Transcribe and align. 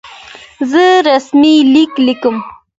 زه 0.71 0.83
رسمي 1.09 1.55
لیک 1.73 1.93
لیکم. 2.05 2.35